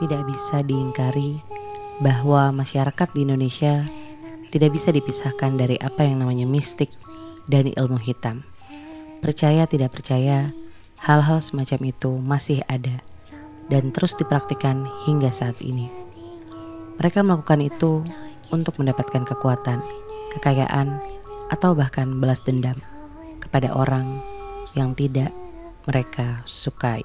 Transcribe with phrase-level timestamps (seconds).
[0.00, 1.36] Tidak bisa diingkari
[2.00, 3.84] bahwa masyarakat di Indonesia
[4.48, 6.88] tidak bisa dipisahkan dari apa yang namanya mistik
[7.52, 8.48] dan ilmu hitam.
[9.20, 10.56] Percaya tidak percaya,
[11.04, 13.04] hal-hal semacam itu masih ada
[13.68, 15.92] dan terus dipraktikkan hingga saat ini.
[16.96, 18.00] Mereka melakukan itu
[18.48, 19.84] untuk mendapatkan kekuatan,
[20.32, 20.96] kekayaan,
[21.52, 22.80] atau bahkan balas dendam
[23.44, 24.24] kepada orang
[24.72, 25.28] yang tidak
[25.84, 27.04] mereka sukai.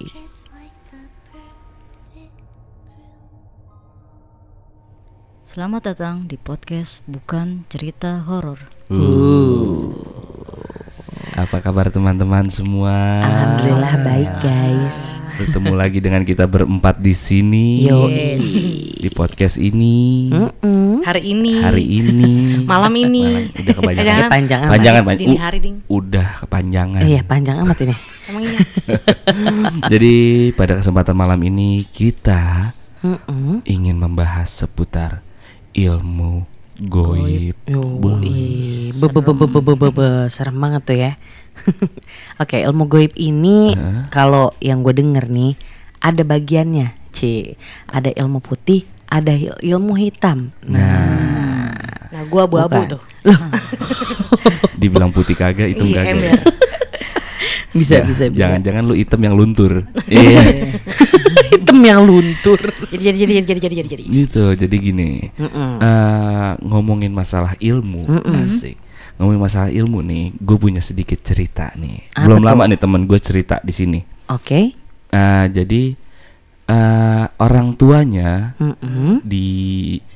[5.44, 8.70] Selamat datang di podcast Bukan Cerita Horor.
[8.88, 9.92] Uh.
[11.36, 12.94] Apa kabar teman-teman semua?
[13.20, 14.98] Alhamdulillah baik guys.
[15.40, 18.06] Bertemu lagi dengan kita berempat di sini Yo.
[19.00, 21.00] di podcast ini Mm-mm.
[21.00, 22.32] hari ini hari ini.
[22.70, 23.56] malam ini Malam.
[23.56, 24.04] Udah kepanjangan.
[24.04, 24.28] Jangan.
[24.30, 24.68] Panjangan.
[24.68, 25.40] Panjangan, dini panjangan.
[25.40, 27.02] hari ding Udah kepanjangan.
[27.08, 28.19] Iya panjang amat ini.
[28.30, 28.58] Emang iya.
[29.92, 30.14] Jadi
[30.54, 33.54] pada kesempatan malam ini kita mm -mm.
[33.66, 35.26] ingin membahas seputar
[35.74, 36.46] ilmu
[36.80, 37.58] goib.
[40.30, 41.12] Serem banget tuh ya.
[42.40, 44.06] Oke, okay, ilmu goib ini uh.
[44.08, 45.58] kalau yang gue denger nih
[46.00, 47.58] ada bagiannya, Ci.
[47.90, 50.54] Ada ilmu putih, ada il ilmu hitam.
[50.64, 50.80] Nah.
[50.80, 51.70] Nah,
[52.08, 53.02] nah gua abu-abu tuh.
[54.80, 56.24] Dibilang putih kagak, itu iya, kagak.
[56.24, 56.40] Ya
[57.72, 58.38] bisa Ya, bisa bisa.
[58.40, 59.86] Jangan-jangan lu hitam yang luntur.
[60.06, 60.42] Iya.
[61.50, 62.58] hitam yang luntur.
[62.88, 64.44] jadi jadi jadi jadi jadi jadi jadi gitu.
[64.54, 65.10] Jadi gini.
[65.32, 65.70] Mm-mm.
[65.78, 68.06] eh, ngomongin masalah ilmu,
[68.40, 68.76] asik.
[69.16, 72.08] Ngomongin masalah ilmu nih, gue punya sedikit cerita nih.
[72.10, 72.46] Apa Belum tuh?
[72.46, 74.00] lama nih temen gue cerita di sini.
[74.26, 74.72] Oke.
[75.10, 75.82] Eh, jadi
[76.66, 79.20] eh, orang tuanya Mm-mm.
[79.20, 79.46] di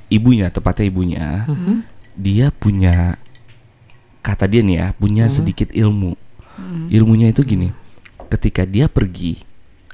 [0.09, 1.77] ibunya, tepatnya ibunya, Mm-hmm.
[2.17, 3.19] dia punya
[4.21, 5.37] kata dia nih ya, punya Mm-hmm.
[5.37, 6.15] sedikit ilmu.
[6.91, 7.71] Ilmunya itu gini,
[8.29, 9.39] ketika dia pergi,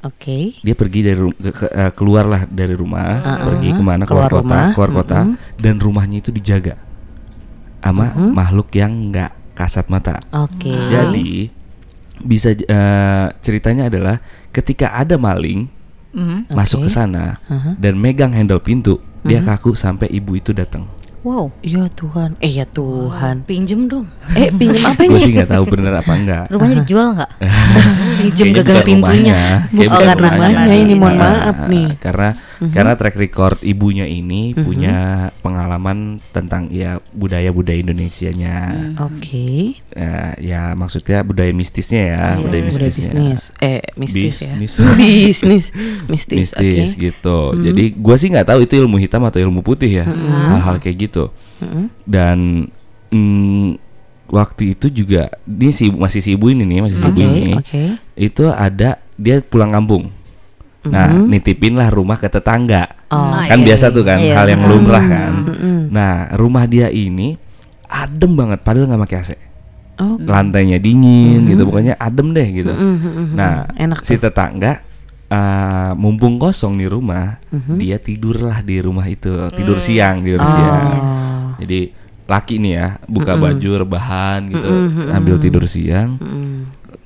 [0.00, 0.56] Oke.
[0.58, 3.44] dia pergi dari ke- ke- eh, keluarlah dari rumah, Uh-uh.
[3.46, 5.36] pergi ke mana Keluar keluar, kota, rumah, keluar kota, mm-mm.
[5.56, 6.74] dan rumahnya itu dijaga
[7.80, 8.32] sama Mm-mm.
[8.32, 10.20] makhluk yang nggak kasat mata.
[10.32, 10.72] Oke.
[10.72, 11.48] Jadi
[12.20, 15.68] bisa eh, ceritanya adalah ketika ada maling
[16.10, 16.50] Mhm.
[16.50, 16.86] masuk Oke.
[16.88, 17.76] ke sana Aha.
[17.76, 19.46] dan megang handle pintu, dia Mhm.
[19.46, 20.84] kaku sampai ibu itu datang.
[21.20, 22.32] Wow, Ya Tuhan.
[22.40, 23.44] Eh ya Tuhan.
[23.44, 25.20] pinjem dong Eh pinjem apa Gue ini?
[25.20, 26.44] sih nggak tahu bener apa enggak.
[26.48, 27.30] rumahnya dijual nggak?
[28.20, 29.40] pinjem gagal pintunya rumahnya.
[29.68, 31.86] Oh, bukan karena rumahnya ini, mohon Ah, maaf nih.
[31.98, 32.28] Karena
[32.60, 32.72] Mhm.
[32.72, 34.96] karena track record ibunya ini punya
[35.40, 35.98] pengalaman
[36.30, 38.56] tentang ya budaya-budaya Indonesianya.
[39.00, 39.80] Oke.
[39.90, 43.12] Ya, ya maksudnya budaya mistisnya ya, Iya, budaya mistisnya.
[43.12, 43.42] bisnis.
[43.58, 44.52] Eh mistis ya.
[44.54, 44.72] Bisnis.
[45.00, 45.64] bisnis.
[46.06, 46.38] Mistis.
[46.52, 47.00] Mistis Oke.
[47.02, 47.38] gitu.
[47.58, 50.06] Jadi gua sih nggak tahu itu ilmu hitam atau ilmu putih ya.
[50.06, 51.09] Hal-hal kayak gitu.
[51.60, 51.90] Mm-mm.
[52.04, 52.68] Dan
[53.08, 53.68] mm,
[54.26, 57.58] waktu itu juga ini si masih si ibu ini nih, masih si ibu ini.
[57.58, 57.98] Oke.
[58.14, 60.08] Itu ada dia pulang kampung.
[60.80, 61.28] Nah, Mhm.
[61.28, 62.88] nitipin lah rumah ke tetangga.
[63.08, 63.20] Oh.
[63.20, 64.32] Ah, kan iya, biasa tuh kan Iya.
[64.32, 65.32] hal yang lumrah kan.
[65.44, 65.78] Mm-mm.
[65.92, 67.36] Nah, rumah dia ini
[67.84, 69.30] adem banget padahal nggak pakai AC.
[70.00, 70.16] Oh.
[70.16, 72.72] Lantainya dingin gitu, pokoknya adem deh gitu.
[72.72, 74.32] Mm, mm, mm, Nah, enak si tuh.
[74.32, 74.80] tetangga
[75.30, 77.74] uh, mumpung kosong di rumah, Mhm.
[77.78, 79.86] dia tidurlah di rumah itu, tidur Hmm.
[79.86, 80.46] siang, tidur Oh.
[80.46, 80.84] siang.
[81.56, 81.80] Jadi
[82.26, 83.44] laki nih ya, buka Mm-mm.
[83.44, 86.14] baju rebahan gitu, Mm-mm, ambil tidur siang.
[86.16, 86.58] Mm.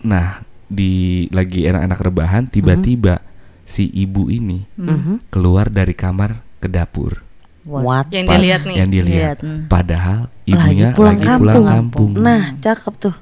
[0.05, 3.25] Nah, di lagi enak-enak rebahan, tiba-tiba
[3.65, 5.29] si ibu ini Mhm.
[5.29, 7.25] keluar dari kamar ke dapur.
[7.65, 8.13] What?
[8.13, 9.37] yang Pa- dia lihat nih Yang dia lihat.
[9.67, 11.41] Padahal ibunya lagi pulang lagi kampung.
[11.41, 12.11] pulang kampung.
[12.21, 13.15] Nah, cakep tuh.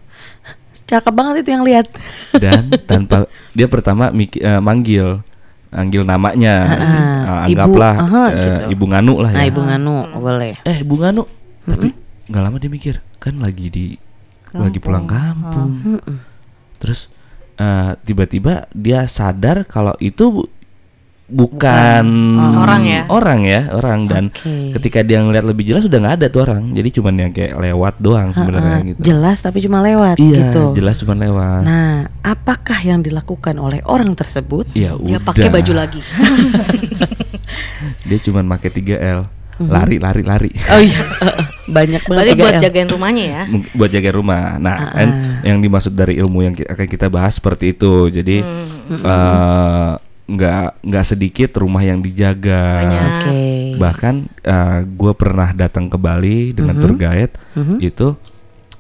[0.92, 1.86] Cakep banget itu yang lihat.
[2.34, 5.25] dan tanpa dia pertama miki- eh, manggil
[5.69, 6.54] manggil namanya
[6.84, 7.08] si- Ah,
[7.42, 8.50] eh, ibu, anggaplah aha, eh, gitu.
[8.70, 10.52] ibu Nganu lah Nah, ya Ibu Nganu boleh.
[10.62, 11.22] eh ibu Nganu
[11.64, 11.88] tapi
[12.25, 13.86] nggak lama dia mikir kan lagi di
[14.52, 16.16] lagi pulang kampung Mm-mm.
[16.76, 17.08] terus
[17.56, 20.44] eh, tiba-tiba dia sadar kalau itu
[21.32, 22.04] bu- bukan,
[22.54, 23.03] Orang ya?
[23.09, 24.72] orang ya orang dan Oke.
[24.75, 27.94] ketika dia ngeliat lebih jelas udah nggak ada tuh orang jadi cuman yang kayak lewat
[27.98, 30.72] doang sebenarnya gitu Jelas tapi cuma lewat iya gitu.
[30.72, 34.69] jelas cuman lewat Nah, apakah yang dilakukan oleh orang tersebut?
[34.70, 36.00] ya dia udah pakai baju lagi
[38.02, 39.20] dia cuman pakai 3L
[39.62, 40.99] lari lari lari Oh iya,
[41.64, 42.08] banyak banget.
[42.08, 42.62] berarti buat 3L.
[42.62, 43.43] jagain rumahnya ya
[43.73, 45.40] buat jaga rumah nah Ah, kan ah.
[45.44, 48.99] yang dimaksud dari ilmu yang akan kita bahas seperti itu jadi Hmm.
[48.99, 49.93] eh,
[50.32, 53.05] nggak nggak sedikit rumah yang dijaga Banyak.
[53.05, 53.37] Oke.
[53.76, 54.14] bahkan
[54.88, 56.82] gue pernah datang ke Bali dengan Mhm.
[56.82, 57.76] tour guide Mhm.
[57.79, 58.08] itu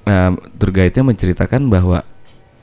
[0.02, 2.02] em, tour guide-nya menceritakan bahwa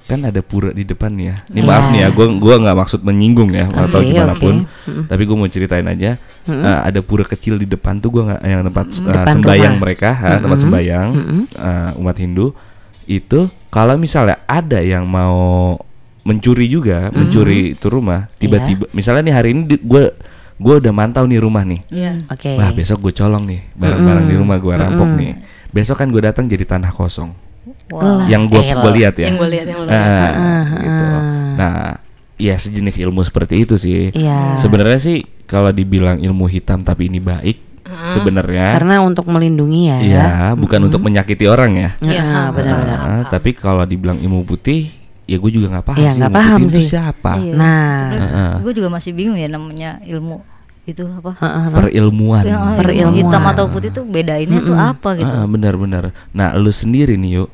[0.03, 1.45] kan ada pura di depan ya.
[1.47, 1.69] Ini Iya.
[1.69, 4.65] maaf nih ya, gue gua nggak maksud menyinggung ya atau Oke, gimana pun.
[4.65, 5.05] Mhm.
[5.05, 6.63] Tapi gue mau ceritain aja, Mhm.
[6.65, 9.81] eh, ada pura kecil di depan tuh gue nggak yang tempat eh, Depan sembayang rumah.
[9.85, 10.63] mereka, ha, tempat Mhm.
[10.65, 11.41] sembayang Mhm.
[11.53, 12.47] eh, umat Hindu
[13.05, 13.39] itu
[13.69, 15.77] kalau misalnya ada yang mau
[16.29, 17.17] mencuri juga, Mm-hmm.
[17.17, 18.29] mencuri itu rumah.
[18.37, 20.03] Tiba-tiba, misalnya nih hari ini gue
[20.55, 21.81] gue udah mantau nih rumah nih.
[21.89, 22.11] Iya.
[22.27, 22.53] Oke.
[22.53, 25.31] Wah besok gue colong nih barang-barang di rumah gue rampok nih.
[25.69, 27.31] Besok kan gue datang jadi tanah kosong.
[27.89, 29.27] Lah, yang gue gue lihat ya.
[29.27, 30.33] Yang gue lihat, yang lo Ah, lihat.
[30.77, 31.05] gitu.
[31.55, 31.75] Nah,
[32.35, 34.11] ya sejenis ilmu seperti itu sih.
[34.11, 34.53] Iya.
[34.55, 37.57] Sebenarnya sih kalau dibilang ilmu hitam tapi ini baik,
[38.11, 39.97] sebenarnya Karena untuk melindungi ya.
[39.99, 41.89] Iya, bukan untuk menyakiti orang ya.
[41.99, 42.97] Iya, Heeh, benar-benar.
[42.99, 44.93] Ah, tapi kalau dibilang ilmu putih,
[45.29, 46.89] ya gue juga nggak paham Iya, sih ilmu paham putih itu sih.
[46.89, 47.31] siapa.
[47.37, 47.53] Iya.
[47.53, 48.53] Nah, Heeh.
[48.59, 50.41] Gue juga masih bingung ya namanya ilmu
[50.83, 51.37] itu apa?
[51.69, 52.41] Perilmuan.
[52.41, 53.13] Ya, ilmu Perilmuan.
[53.13, 55.29] hitam atau putih tuh bedainnya tuh apa gitu.
[55.29, 56.09] Ah, benar-benar.
[56.31, 57.49] Nah, lu sendiri nih yuk,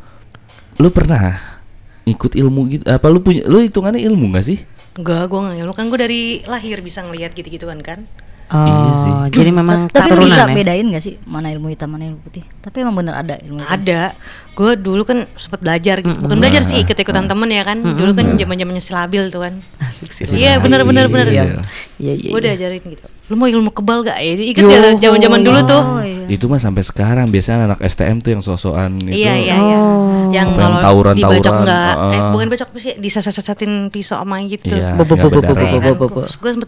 [0.78, 1.36] lu pernah
[2.06, 2.84] ikut ilmu gitu?
[2.86, 3.44] Apa lu punya?
[3.44, 4.60] Lu hitungannya ilmu gak sih?
[4.96, 8.00] Enggak, gue nggak ilmu kan gue dari lahir bisa ngelihat gitu-gitu kan kan.
[8.52, 9.12] Oh, Iya sih.
[9.42, 10.54] jadi memang Tapi bisa ya.
[10.54, 12.44] bedain gak sih mana ilmu hitam mana ilmu putih?
[12.62, 13.74] Tapi emang bener ada ilmu hitam.
[13.74, 14.02] Ada.
[14.56, 16.16] Gue dulu kan sempat belajar gitu.
[16.16, 17.84] Bukan belajar sih, ikut-ikutan temen ya kan.
[17.84, 19.54] Dulu kan zaman-zamannya silabil tuh kan.
[19.84, 20.24] Asik sih.
[20.32, 21.28] Iya, benar benar benar.
[21.28, 21.44] Iya.
[22.00, 22.30] Iya, iya.
[22.32, 22.56] Gue iya.
[22.56, 23.06] diajarin gitu.
[23.26, 24.22] Lu mau ilmu kebal gak?
[24.22, 25.82] Ya, ikut ya zaman-zaman dulu tuh.
[25.82, 26.26] Oh iya.
[26.32, 29.18] Itu mah sampai sekarang biasanya anak STM tuh yang sosokan itu.
[29.26, 29.78] Iya iya iya.
[30.32, 34.72] Yang Apa yang kalau tauran-tauran, dibacok enggak eh bukan bacok sih disasat-sasatin pisau sama gitu.
[34.72, 35.18] Iya, Bo- bo-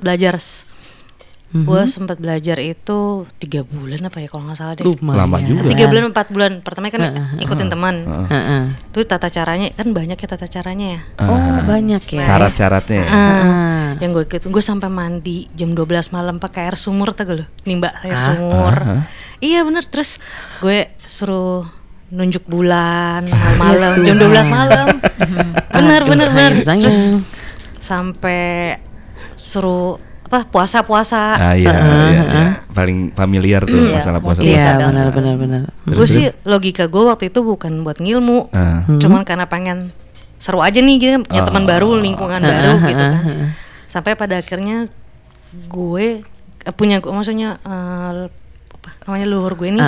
[0.03, 0.17] nggak
[1.49, 1.87] bo- bo- Gue sempet belajar.
[1.87, 1.89] Gue Mhm.
[1.89, 2.99] sempat belajar itu
[3.37, 4.83] tiga bulan apa ya kalau nggak salah deh.
[4.83, 5.17] Lumayan.
[5.17, 5.67] Lama juga.
[5.67, 6.51] Tiga bulan empat bulan.
[6.59, 7.01] Pertama kan
[7.37, 7.95] ikutin teman.
[8.27, 8.61] Heeh.
[8.91, 11.01] Tuh tata caranya kan banyak ya tata caranya ya.
[11.21, 12.19] Oh, banyak ya.
[12.21, 12.99] Syarat-syaratnya.
[12.99, 13.07] ya?
[13.07, 13.87] Ah.
[13.97, 17.95] Yang gue ikut, gue sampai mandi jam 12 malam pakai air sumur tuh lo, nimba
[17.97, 18.25] air Ah.
[18.27, 18.75] sumur.
[19.37, 20.19] Iya bener, terus
[20.59, 21.63] gue suruh
[22.07, 24.87] nunjuk bulan malam-malam jam 12 malam.
[25.69, 26.51] bener bener bener.
[26.61, 26.79] Sayang.
[26.83, 26.99] Terus
[27.79, 28.75] sampai
[29.35, 29.97] suruh
[30.27, 31.39] apa puasa-puasa.
[31.39, 32.47] Ah iya, iya, iya.
[32.75, 34.59] paling familiar tuh Iya, masalah puasa motivasi.
[34.59, 35.61] Iya, benar benar benar.
[35.87, 38.83] Gue sih logika gue waktu itu bukan buat ngilmu, Ah.
[38.99, 39.95] cuman karena pengen
[40.37, 43.23] seru aja nih gitu, punya teman baru, lingkungan baru gitu kan.
[43.87, 44.91] Sampai pada akhirnya
[45.71, 46.21] gue
[46.61, 48.27] eh, punya gue maksudnya eh,
[48.89, 49.79] apa namanya luhur gue ini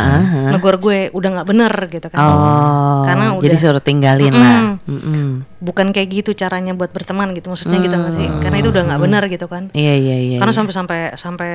[0.50, 2.20] negor gue udah nggak bener gitu kan.
[2.20, 4.44] Oh, Karena jadi udah- suruh tinggalin Mm-mm.
[4.44, 4.60] lah.
[4.86, 5.28] Mm-mm.
[5.58, 8.28] Bukan kayak gitu caranya buat berteman gitu maksudnya gitu nggak sih?
[8.40, 9.72] Karena itu udah nggak bener gitu kan.
[9.72, 10.38] Iya iya iya.
[10.38, 10.60] Karena iya.
[10.60, 11.52] sampai sampai sampai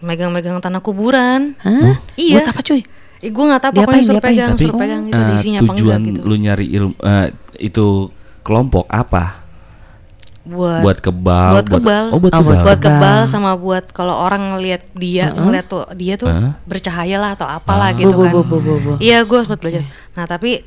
[0.00, 1.56] megang-megang tanah kuburan.
[1.60, 1.96] Hah?
[2.14, 2.40] Iya.
[2.40, 2.82] Buat apa cuy?
[3.24, 5.96] Eh, gue nggak tahu pokoknya suruh pegang, Tapi suruh pegang itu eh, isinya apa tujuan
[5.96, 6.20] enggak gitu.
[6.28, 7.28] lu nyari ilmu eh,
[7.58, 7.86] itu
[8.44, 9.43] kelompok apa?
[10.44, 12.04] Buat buat kebal, buat kebal.
[12.12, 12.60] Oh, buat Oh, kebal.
[12.62, 16.52] buat kebal sama buat kalau orang ngelihat dia ngeliat tuh dia tuh Heeh.
[16.62, 18.32] bercahaya lah atau apalah Bu, gitu kan
[18.98, 20.60] iya gue sempat belajar nah tapi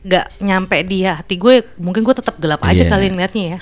[0.00, 2.88] nggak nyampe dia hati gue mungkin gue tetap gelap aja Iya.
[2.88, 3.58] kali ngeliatnya ya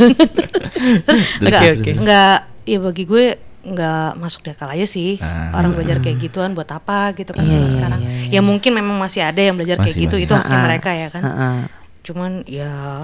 [1.04, 1.90] terus nggak Oke, oke.
[2.00, 3.24] nggak ya bagi gue
[3.66, 5.50] nggak masuk di akal aja sih Ah.
[5.52, 8.94] orang belajar kayak gituan buat apa gitu kan Iya, iya, sekarang iya, ya mungkin memang
[8.96, 10.24] masih ada yang belajar kayak Masih, gitu masih.
[10.24, 11.56] itu haknya mereka ya kan Heeh.
[12.00, 13.02] cuman ya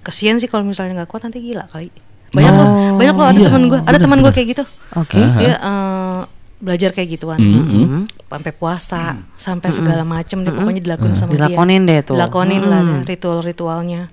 [0.00, 1.88] kesian sih kalau misalnya nggak kuat nanti gila kali
[2.28, 4.64] banyak Oh, loh banyak loh ada iya, teman gue ada teman gue kayak gitu
[4.94, 5.16] Oke.
[5.16, 6.20] dia eh,
[6.58, 8.04] belajar kayak gituan Mm-mm.
[8.26, 9.02] sampai puasa
[9.34, 12.14] sampai segala macem dia pokoknya dilakuin sama Dilakonin dia deh tuh.
[12.14, 14.10] dilakonin lah deh ritual-ritualnya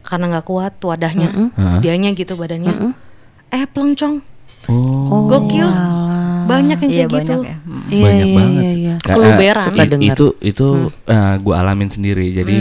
[0.00, 1.78] karena nggak kuat tuh wadahnya Heeh.
[1.80, 2.94] dianya gitu badannya
[3.48, 4.24] eh pelencong
[4.66, 5.62] Oh, gokil
[6.46, 7.56] banyak yang Iya kayak gitu banyak ya.
[7.60, 7.82] Hmm.
[7.86, 8.62] Iya, banyak iya, banget.
[8.62, 8.94] iya, iya.
[8.96, 9.66] Nah, Keluberan.
[9.68, 10.06] eh, Suka.
[10.08, 10.66] Itu itu
[11.06, 12.26] eh, gua alamin sendiri.
[12.30, 12.58] Jadi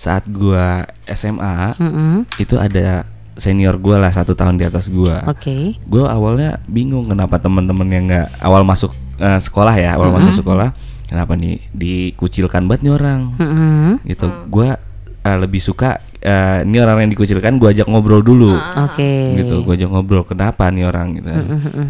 [0.00, 2.24] saat gua SMA Mm-mm.
[2.40, 3.04] itu ada
[3.36, 5.20] senior gua lah satu tahun di atas gua.
[5.28, 5.76] Oke.
[5.84, 10.72] Gue awalnya bingung kenapa teman-teman yang nggak awal masuk eh, sekolah ya, awal masuk sekolah,
[11.04, 14.00] kenapa nih dikucilkan banget nih orang, Mm-mm.
[14.08, 14.28] gitu.
[14.48, 14.72] Gue
[15.20, 19.36] lebih suka eh, ini orang yang dikucilkan, gue ajak ngobrol dulu, Oke.
[19.36, 19.60] gitu.
[19.64, 21.28] Gue ajak ngobrol, kenapa nih orang gitu.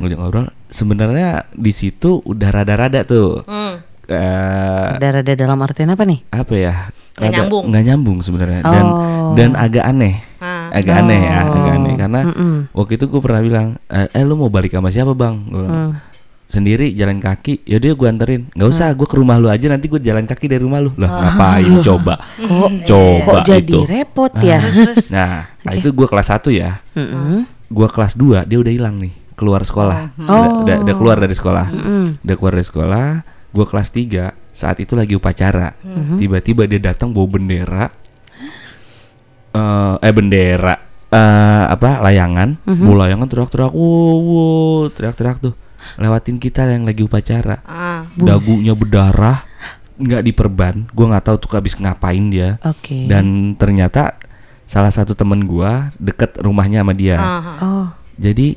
[0.03, 0.47] Gue ajak ngobrol.
[0.67, 3.47] Sebenarnya di situ udah rada-rada tuh.
[3.47, 3.83] Hmm.
[4.11, 6.21] Eh, Rada-rada dalam artian apa nih?
[6.29, 6.75] apa ya?
[7.13, 7.65] Nggak Rada- nyambung.
[7.69, 9.33] nggak nyambung sebenarnya dan Oh.
[9.33, 10.15] dan agak aneh.
[10.37, 10.67] Ah.
[10.71, 12.55] Agak aneh ya, agak aneh karena Mm-mm.
[12.73, 15.37] waktu itu gue pernah bilang, eh, eh lu mau balik sama siapa bang?
[15.45, 15.93] Gua bilang, Hmm.
[16.47, 17.63] sendiri jalan kaki.
[17.65, 18.43] Yaudah gue anterin.
[18.51, 20.91] Nggak usah, gue ke rumah lu aja nanti gue jalan kaki dari rumah lu.
[20.97, 21.19] Lah Oh.
[21.21, 22.15] ngapain coba?
[22.83, 23.81] Coba Kok jadi itu.
[23.85, 24.59] repot ya?
[25.11, 26.81] Nah, nah, itu gue kelas 1 ya.
[26.93, 27.45] Mm-mm.
[27.69, 30.17] Gue kelas 2 dia udah hilang nih keluar sekolah.
[30.19, 30.27] Oh.
[30.27, 31.67] Udah, udah, udah keluar dari sekolah.
[31.69, 32.05] Mm-mm.
[32.21, 33.07] Udah keluar dari sekolah.
[33.51, 35.75] Gue kelas 3 saat itu lagi upacara.
[35.83, 36.17] Mm-hmm.
[36.19, 37.87] Tiba-tiba dia datang bawa bendera.
[39.51, 40.75] Eh, eh bendera
[41.11, 42.87] eh apa layangan, Mm-hmm.
[42.87, 45.55] bawa layangan teriak-teriak, wow, wow, teriak-teriak tuh,
[45.99, 48.07] lewatin kita yang lagi upacara, Ah.
[48.15, 49.43] dagunya berdarah,
[49.99, 53.11] nggak diperban, gua nggak tahu tuh habis ngapain dia, Oke.
[53.11, 54.23] dan ternyata
[54.71, 57.59] salah satu temen gua deket rumahnya sama dia, Ah.
[57.59, 57.87] Oh.
[58.15, 58.55] jadi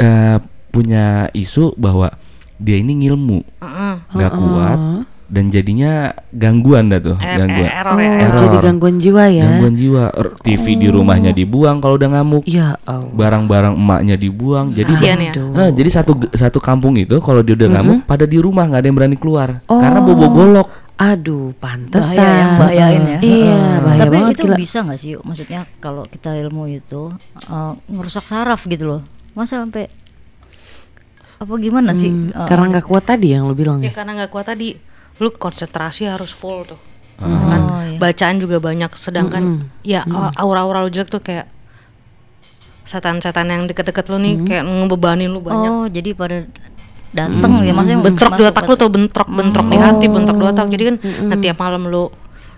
[0.00, 0.40] eh,
[0.72, 2.08] punya isu bahwa
[2.56, 3.91] dia ini ngilmu, Ah.
[4.12, 4.78] Nggak kuat,
[5.26, 5.92] dan jadinya
[6.28, 7.64] gangguan dah tuh, Eh, gangguan.
[7.66, 8.12] error Oh, ya.
[8.22, 8.40] Error.
[8.42, 9.44] jadi gangguan jiwa ya.
[9.46, 10.04] Gangguan jiwa.
[10.12, 12.44] Er, TV di rumahnya dibuang kalau udah ngamuk.
[12.44, 13.08] Ya Allah.
[13.10, 14.70] Barang-barang emaknya dibuang.
[14.70, 15.32] Jadi Kasian ya.
[15.32, 18.86] Eh, jadi satu satu kampung itu kalau dia udah ngamuk pada di rumah nggak ada
[18.86, 19.80] yang berani keluar Oh.
[19.80, 20.68] karena bobo golok.
[20.92, 22.20] Aduh, pantesan.
[22.20, 23.18] bahaya yang bahayain ya.
[23.18, 24.56] Iya, bahaya Tapi banget itu gila.
[24.56, 25.12] bisa nggak sih?
[25.18, 27.02] Maksudnya kalau kita ilmu itu
[27.42, 29.00] eh, ngerusak saraf gitu loh.
[29.32, 29.88] Masa sampai
[31.42, 32.06] apa gimana sih?
[32.06, 33.92] Hmm, Eh, karena nggak kuat tadi yang lu bilang Ya ya.
[33.92, 34.74] karena nggak kuat tadi,
[35.16, 36.78] lu konsentrasi harus full tuh.
[37.18, 37.98] oh, Kan iya.
[37.98, 40.02] bacaan juga banyak sedangkan ya
[40.34, 41.46] aura-aura lu jelek tuh kayak
[42.82, 45.70] setan-setan yang deket-deket lu nih kayak ngebebanin lu banyak.
[45.72, 46.42] Oh, jadi pada
[47.12, 50.46] datang ya maksudnya bentrok di masuk otak lu tuh bentrok bentrok di hati bentrok di
[50.46, 50.96] otak jadi kan
[51.28, 52.08] nah, tiap malam lu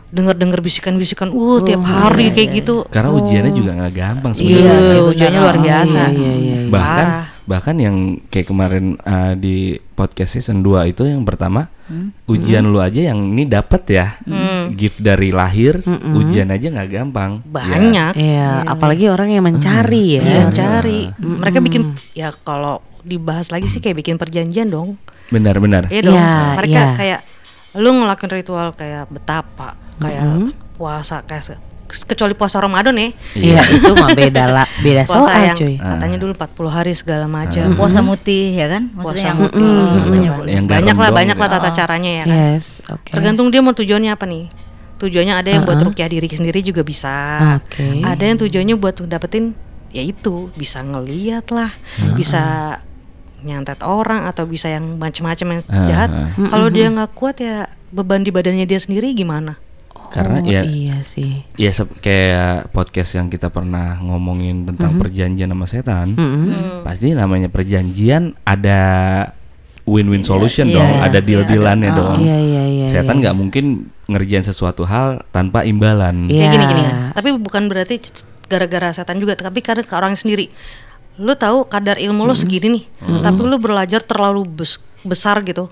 [0.09, 4.39] denger denger bisikan bisikan uh tiap hari kayak gitu Karena ujiannya juga nggak gampang iya
[4.39, 4.87] sebenarnya.
[4.87, 6.57] sih, ujiannya luar biasa Iya, iya, iya.
[6.71, 7.27] bahkan Parah.
[7.45, 7.97] Bahkan yang
[8.29, 12.17] kayak kemarin uh, di podcast season 2 itu yang pertama Hmm.
[12.25, 14.17] ujian lu aja yang ini dapet ya.
[14.73, 16.17] Gift dari lahir Hmm.
[16.17, 17.45] ujian aja nggak gampang.
[17.45, 18.13] Ya, banyak.
[18.17, 20.23] Iya, apalagi orang yang mencari ya.
[20.25, 24.97] Iya, cari mereka bikin ya kalau dibahas lagi sih kayak bikin perjanjian dong.
[25.29, 26.17] Benar-benar Iya dong.
[26.17, 26.97] Iya, mereka iya.
[26.97, 27.21] kayak
[27.77, 33.09] lu ngelakuin ritual kayak betapa kayak puasa kayak kecuali puasa Ramadan ya.
[33.35, 35.75] Iya, itu mah beda lah, beda puasa soal yang cuy.
[35.79, 37.65] katanya dulu 40 hari segala macam.
[37.75, 38.91] Puasa mutih ya kan?
[38.91, 39.85] Maksudnya puasa yang mutih.
[39.95, 40.53] gitu boleh.
[40.53, 42.37] Yang banyak lah banyak lah dong tata caranya ya kan?
[42.53, 43.11] Yes, oke.
[43.11, 44.45] tergantung dia mau tujuannya apa nih.
[44.95, 47.13] Tujuannya ada yang buat rukyah diri sendiri juga bisa.
[47.61, 48.01] Oke.
[48.01, 49.53] ada yang tujuannya buat dapetin
[49.91, 51.71] ya itu bisa ngeliat lah
[52.19, 52.75] bisa
[53.45, 56.11] nyantet orang atau bisa yang macam-macam yang Ah, jahat.
[56.11, 56.33] Ah.
[56.49, 59.55] kalau dia nggak kuat ya beban di badannya dia sendiri gimana
[60.15, 61.43] karena Oh, ya iya sih.
[61.59, 66.87] ya kayak podcast yang kita pernah ngomongin tentang perjanjian sama setan Mm-mm.
[66.87, 68.81] pasti namanya perjanjian ada
[69.85, 71.99] win-win solution iya, dong iya, ada deal-dealannya ada.
[71.99, 72.87] dong Iya, iya, iya.
[72.87, 73.21] setan iya.
[73.27, 73.65] nggak mungkin
[74.07, 76.39] ngerjain sesuatu hal tanpa imbalan Iya.
[76.41, 77.99] kayak gini gini tapi bukan berarti
[78.47, 80.47] gara-gara setan juga tapi karena ke orangnya sendiri
[81.15, 82.85] lu tahu kadar ilmu lu segini nih
[83.21, 85.69] tapi lu belajar terlalu bes- besar gitu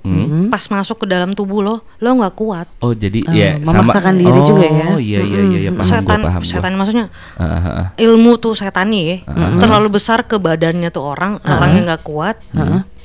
[0.47, 4.15] pas masuk ke dalam tubuh lo lo nggak kuat oh jadi Eh, ya sama memaksakan
[4.15, 4.85] diri oh, juga ya.
[4.97, 6.49] iya iya iya, iya paham setan gua paham gua.
[6.49, 7.87] setan maksudnya Ah, ah, ah.
[7.97, 9.17] ilmu tuh setan nih ya,
[9.59, 12.37] terlalu besar ke badannya tuh orang orang yang nggak kuat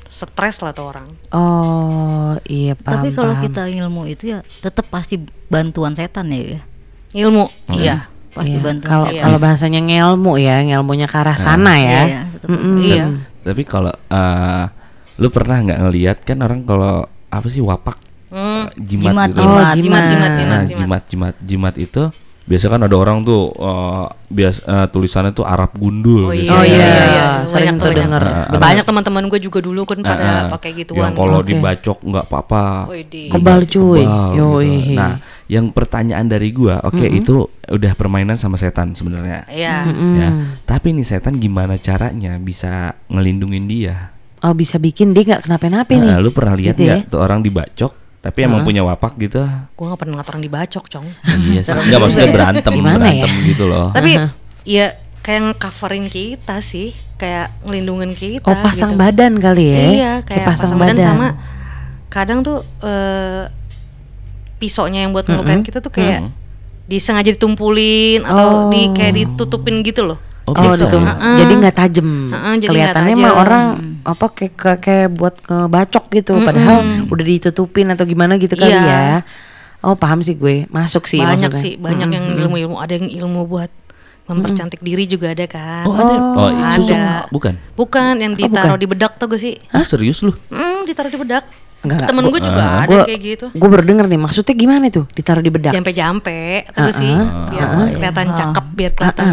[0.07, 3.03] stres lah tuh orang Oh, iya paham.
[3.03, 6.57] Tapi kalau kita ilmu itu ya tetap pasti bantuan setan ya.
[6.57, 6.61] ya.
[7.17, 9.23] ilmu iya Pasti Iya, bantuan Kalau setan.
[9.23, 12.01] kalau bahasanya ngelmu ya, ngelmunya ke arah sana ya.
[12.05, 12.21] Iya,
[12.77, 13.05] iya
[13.41, 14.65] tapi kalau eh,
[15.17, 17.97] lu pernah nggak ngelihat kan orang kalau apa sih wapak
[18.27, 18.67] Hmm.
[18.67, 19.39] eh, jimat, Jimat, gitu.
[19.39, 19.75] Oh, jimat.
[19.79, 20.35] jimat jimat Nah, jimat
[20.67, 22.03] jimat jimat jimat jimat itu
[22.43, 26.59] biasa kan ada orang tuh eh, biasa eh, tulisannya tuh Arab gundul Oh biasanya.
[26.59, 27.99] Oh iya, Banyak sering tuh, tuh banyak.
[28.03, 28.23] denger.
[28.51, 30.43] Ya, banyak teman-teman gue juga dulu kan pada ah.
[30.51, 31.55] pakai gituan yang kalau Oke.
[31.55, 32.63] dibacok nggak apa-apa.
[33.31, 34.03] Kebal cuy.
[34.03, 34.71] Kebal, Yoi.
[34.75, 34.91] gitu.
[34.99, 35.13] Nah,
[35.47, 39.47] yang pertanyaan dari gua, oke itu udah permainan sama setan sebenarnya.
[39.47, 39.87] Iya.
[40.19, 40.29] Ya.
[40.67, 44.11] Tapi nih setan gimana caranya bisa ngelindungin dia?
[44.39, 46.01] Oh bisa bikin dia nggak kenapa-napa nih.
[46.03, 47.09] Nah, lu pernah lihat Gitu nggak ya?
[47.09, 49.39] tuh orang dibacok tapi emang punya wapak gitu?
[49.71, 51.07] Gue gak pernah ngeliat orang dibacok, cong.
[51.47, 51.71] iya, sih.
[51.71, 53.23] nggak maksudnya berantem, Gimana ya?
[53.23, 53.87] berantem gitu loh.
[53.95, 54.11] Tapi
[54.67, 54.85] ya
[55.23, 58.43] kayak coverin kita sih, kayak ngelindungin kita.
[58.43, 58.99] Oh pasang gitu.
[58.99, 59.79] badan kali ya?
[59.79, 60.99] Iya, kayak pasang, badan.
[60.99, 61.27] sama
[62.11, 63.47] kadang tuh eh
[64.57, 66.27] pisaunya yang buat ngelukain kita tuh kayak
[66.83, 70.19] disengaja ditumpulin atau di kayak ditutupin gitu loh.
[70.43, 70.99] Oh, Oh, gitu.
[70.99, 71.43] ya?
[71.43, 72.09] Jadi nggak tajem.
[72.31, 73.63] Heeh, jadi Kelihatannya nggak mah orang
[74.07, 78.81] apa kayak kayak, kayak buat ngebacok gitu, padahal udah ditutupin atau gimana gitu kali Iya.
[78.81, 79.15] ya.
[79.79, 81.19] Oh paham sih gue, masuk sih.
[81.19, 81.59] banyak maksudnya.
[81.59, 82.75] sih, banyak yang ilmu-ilmu.
[82.77, 83.69] Ada yang ilmu buat
[84.25, 85.83] mempercantik diri juga ada kan.
[85.83, 86.15] Oh, ada.
[86.33, 86.73] Oh, ada.
[86.73, 86.97] susuk
[87.29, 87.53] bukan?
[87.75, 89.55] Bukan yang ditaruh di bedak tuh gak sih?
[89.71, 90.31] Oh, serius lu?
[90.47, 91.47] Hmm, ditaruh di bedak.
[91.77, 92.09] Enggak.
[92.09, 93.45] Temen gue juga ada Gue yang kayak gitu.
[93.53, 95.05] gue baru denger nih, maksudnya gimana tuh?
[95.09, 95.71] Ditaruh di bedak?
[95.71, 97.13] Jampe-jampe terus sih
[97.47, 99.27] biar kelihatan cakep, biar Ah, kelihatan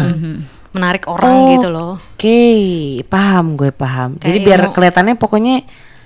[0.75, 1.95] menarik orang Oh, gitu loh.
[2.11, 2.43] Oke,
[3.05, 4.15] paham gue paham.
[4.17, 5.55] Jadi Kayak biar ilmu- kelihatannya pokoknya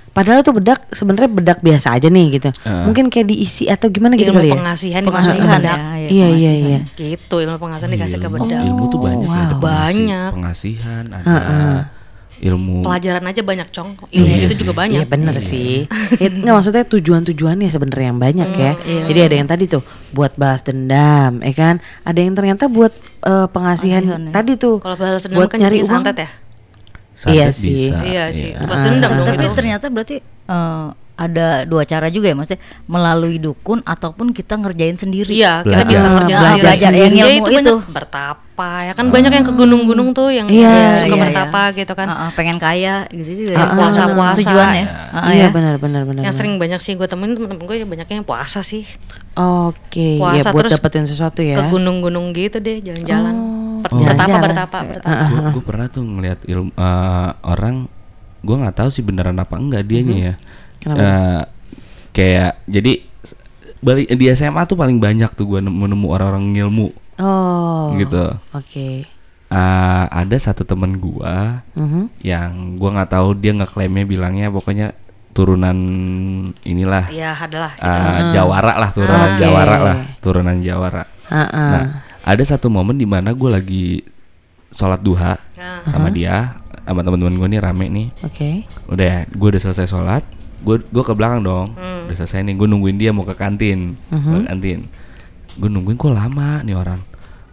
[0.10, 2.50] padahal tuh bedak sebenarnya bedak biasa aja nih gitu.
[2.62, 4.56] Mungkin kayak diisi atau gimana gitu Ilmu kali ya?
[4.56, 5.80] pengasihan dimasukin ke Pengasihan bedak.
[5.80, 6.80] ya, Iya ya, iya iya.
[6.92, 8.62] Gitu ilmu pengasihan dikasih ke ilmu, bedak.
[8.64, 10.32] ilmu tuh banyak ya, ada pengasi- Banyak.
[10.34, 11.26] pengasihan, ada
[12.40, 13.90] ilmu Pelajaran aja banyak, Cong.
[14.08, 14.62] Ilmu Iya itu sih.
[14.64, 15.00] juga banyak.
[15.00, 15.86] Iya bener sih.
[16.18, 18.74] Ya, nggak maksudnya tujuan-tujuannya sebenarnya yang banyak ya.
[18.82, 19.04] iya.
[19.06, 21.76] Jadi ada yang tadi tuh buat balas dendam, ya kan?
[22.02, 22.92] Ada yang ternyata buat
[23.22, 24.32] eh, pengasihan Pengasihan, ya.
[24.32, 24.80] tadi tuh.
[24.80, 25.90] Kalau balas dendam buat kan nyari uang.
[25.90, 26.30] santet ya.
[27.14, 27.72] santet Iya sih.
[27.92, 27.98] bisa.
[28.02, 28.50] Iya sih.
[28.56, 28.64] iya.
[28.64, 29.56] Balas dendam dong Tapi itu.
[29.56, 30.88] ternyata berarti eh,
[31.20, 35.28] ada dua cara juga ya maksudnya melalui dukun ataupun kita ngerjain sendiri.
[35.30, 35.90] Iya, kita Belajar.
[35.90, 37.04] bisa ngerjain Belajar sendiri.
[37.04, 37.76] yang Ya, ilmu itu, itu.
[37.76, 38.48] banyak bertapa
[38.82, 42.08] ya kan banyak yang ke gunung-gunung tuh yang Iya, suka iya, bertapa gitu kan.
[42.08, 43.52] Ah, ah, pengen kaya gitu juga.
[43.54, 43.76] Yang ya.
[43.76, 44.40] puasa-puasa.
[44.42, 44.86] Tujuannya.
[45.10, 45.48] Ah, iya ya.
[45.50, 46.22] benar benar benar.
[46.22, 48.88] yang sering banyak sih gue temuin temen-temen gue ya banyaknya yang puasa sih
[49.36, 51.56] Oke, ya Puasa buat terus dapetin sesuatu ya.
[51.56, 53.36] ke gunung-gunung gitu deh jalan-jalan
[53.80, 54.04] Per- Oh.
[54.04, 57.88] bertapa bertapa bertapa gue pernah tuh ngeliat ilmu eh, orang
[58.40, 60.34] gue nggak tahu sih beneran apa enggak dianya ya
[60.80, 61.00] Kenapa?
[61.00, 61.42] Eh,
[62.12, 62.94] kayak jadi
[63.80, 67.96] balik di SMA tuh paling banyak tuh gue nemu nemu orang-orang ngilmu Oh.
[67.96, 69.04] gitu Oke.
[69.46, 71.34] Eh, ada satu temen gue
[71.74, 72.04] Mhm.
[72.22, 74.96] yang gue nggak tahu dia ngeklaimnya bilangnya pokoknya
[75.30, 75.78] turunan
[76.62, 77.86] inilah ya adalah gitu.
[77.86, 79.40] eh, Jawara lah turunan Oke.
[79.40, 81.64] Jawara lah turunan Jawara Ha-ha.
[81.70, 81.86] Nah,
[82.26, 83.86] ada satu momen di mana gue lagi
[84.70, 85.86] sholat duha Nah.
[85.86, 88.08] sama dia, sama teman-teman gue nih rame nih.
[88.22, 88.66] Oke.
[88.86, 90.26] Udah ya, gue udah selesai sholat,
[90.64, 91.68] gue gue ke belakang dong.
[91.76, 92.08] Hmm.
[92.10, 94.90] Udah selesai nih, gue nungguin dia mau ke kantin, mau ke kantin.
[95.60, 97.02] Gue nungguin kok lama nih orang.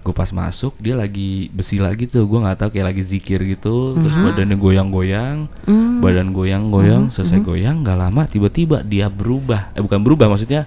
[0.07, 3.99] Gue pas masuk dia lagi besi lagi tuh, gue nggak tahu kayak lagi zikir gitu,
[3.99, 5.51] terus badannya goyang-goyang,
[5.99, 10.63] badan goyang-goyang, selesai goyang, nggak lama tiba-tiba dia berubah, eh bukan berubah maksudnya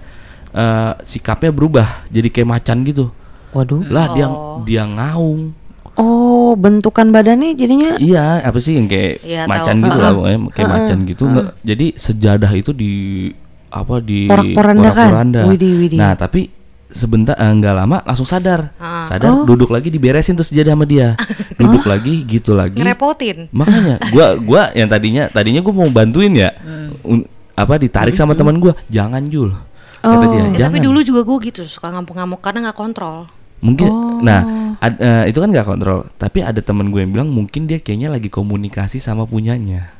[0.52, 3.08] eh, sikapnya berubah, jadi kayak macan gitu.
[3.56, 3.80] Waduh.
[3.88, 4.28] Lah dia
[4.68, 5.56] dia ngaung.
[5.92, 9.86] Oh, bentukan badannya jadinya Iya, apa sih yang kayak Iya, macan tahu.
[9.86, 11.22] gitu lah, pokoknya kayak macan gitu.
[11.24, 12.92] Nggak, jadi sejadah itu di
[13.68, 15.46] apa di porak-poranda.
[15.46, 15.94] Widih.
[15.94, 16.50] Nah, tapi
[16.86, 18.74] sebentar eh, nggak lama langsung sadar.
[18.76, 19.04] Ah.
[19.04, 21.14] Sadar duduk lagi diberesin tuh sejadah sama dia.
[21.60, 22.74] duduk lagi gitu lagi.
[22.74, 26.50] ngerepotin Makanya gua gua yang tadinya tadinya gua mau bantuin ya.
[27.02, 29.52] un- apa ditarik sama teman gua, jangan Jul.
[30.00, 30.80] Kata dia, Ya, tapi jangan.
[30.80, 33.28] dulu juga gue gitu suka ngamuk-ngamuk karena nggak kontrol
[33.60, 34.20] Mungkin Oh.
[34.20, 34.40] nah
[34.76, 38.08] ad- eh, itu kan nggak kontrol, tapi ada temen gue yang bilang mungkin dia kayaknya
[38.10, 39.92] lagi komunikasi sama punyanya.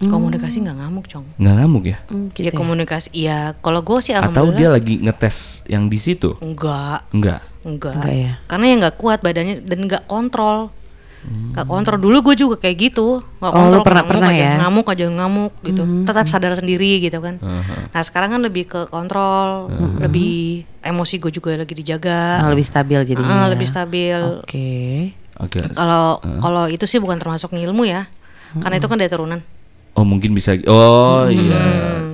[0.00, 1.98] komunikasi nggak ngamuk cong Nggak ngamuk ya?
[2.08, 2.56] Hmm, gitu ya ya.
[2.56, 6.40] komunikasi ya kalau gue sih Atau dia lagi ngetes yang di situ?
[6.40, 7.44] enggak Enggak.
[7.60, 8.32] enggak Enggak ya.
[8.48, 10.72] karena ya nggak kuat badannya dan nggak kontrol
[11.20, 14.52] nggak kontrol dulu gue juga kayak gitu nggak Oh, kontrol pernah- ngamuk pernah aja ya?
[14.58, 17.88] ngamuk aja ngamuk gitu tetap sadar sendiri gitu kan Uh-huh.
[17.88, 20.32] nah sekarang kan lebih ke kontrol lebih
[20.80, 23.36] emosi gue juga lagi dijaga Ah, lebih stabil jadinya.
[23.36, 25.12] Ah, lebih stabil Oke.
[25.36, 25.60] Oke.
[25.70, 28.08] kalau kalau itu sih bukan termasuk ngilmu ya
[28.56, 29.40] karena itu kan dari turunan
[29.90, 30.54] Oh mungkin bisa.
[30.66, 31.60] Oh iya.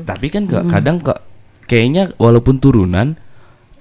[0.03, 1.21] Tapi kan ke- kadang kok
[1.63, 3.21] kayaknya walaupun turunan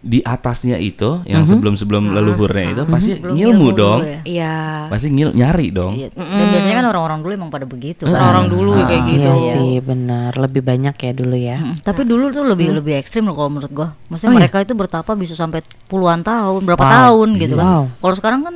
[0.05, 3.99] di atasnya itu yang sebelum sebelum leluhurnya itu pasti Belum ngilmu ilmu dong.
[3.99, 4.19] ya.
[4.23, 5.97] iya Pasti ngil nyari dong.
[5.97, 6.13] Iya.
[6.13, 8.13] Dan biasanya kan orang-orang dulu emang pada begitu kan.
[8.13, 10.37] orang dulu kayak gitu Iya sih, benar.
[10.37, 11.57] Lebih banyak ya dulu ya.
[11.57, 13.89] Mm, Tapi dulu tuh lebih lebih ekstrim loh kalau menurut gua.
[14.05, 14.41] Maksudnya Oh, iya?
[14.45, 16.93] mereka itu bertapa bisa sampai puluhan tahun, berapa Wow.
[16.93, 17.65] tahun gitu kan.
[17.65, 17.83] Wow.
[17.97, 18.55] Kalau sekarang kan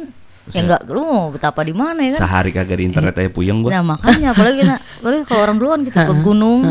[0.49, 2.21] ya enggak lu mau betapa di mana ya kan?
[2.23, 3.73] Sehari kagak di internet aja puyeng gua.
[3.73, 6.62] Nah makanya apalagi nah, apalagi kalau orang duluan gitu ke gunung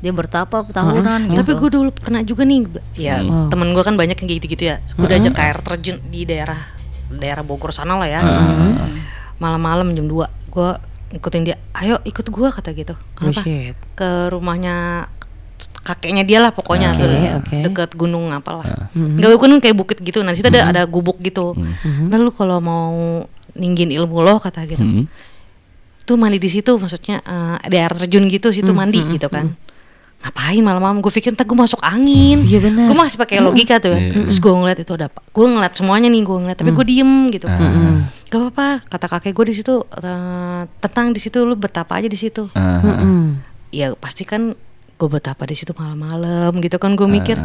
[0.00, 1.36] dia bertapa tahunan gitu.
[1.44, 2.64] tapi gue dulu pernah juga nih
[2.96, 3.20] ya
[3.52, 4.76] temen gue kan banyak yang kayak gitu-gitu ya.
[4.96, 6.56] Gue diajak ke air terjun di daerah
[7.12, 8.20] daerah Bogor sana lah ya.
[9.36, 10.70] Malam-malam jam 2 gue
[11.20, 12.94] ikutin dia ayo ikut gue kata gitu.
[13.16, 13.44] Kenapa?
[13.44, 13.76] Bullshit.
[13.98, 15.06] ke rumahnya
[15.84, 17.08] kakeknya dia lah pokoknya Oke, tuh,
[17.40, 17.56] oke.
[17.68, 18.64] deket gunung apalah.
[18.96, 21.52] Nggak gunung kayak bukit gitu nah di situ ada ada gubuk gitu.
[22.08, 24.80] Nah lu kalau mau ninggin ilmu lo kata gitu.
[24.80, 25.04] Hmm.
[26.00, 29.54] tuh mandi di situ maksudnya eh, ada air terjun gitu situ mandi gitu kan
[30.20, 31.00] ngapain malam-malam?
[31.00, 32.44] Gue pikir ntar gue masuk angin.
[32.44, 32.86] Iya benar.
[32.86, 33.92] gue masih pakai logika tuh.
[33.92, 34.00] Ya.
[34.00, 34.12] Iya.
[34.24, 35.20] terus gue ngeliat itu ada apa?
[35.26, 37.46] Gue ngeliat semuanya nih gue ngeliat tapi gue diem gitu.
[38.30, 42.14] Gak apa-apa kata kakek gue di situ eh, tenang di situ lu betapa aja di
[42.14, 42.46] situ.
[42.52, 43.40] Ah, Mm.
[43.70, 44.52] ya pasti kan
[44.94, 47.40] gue betapa di situ malam-malam gitu kan gue mikir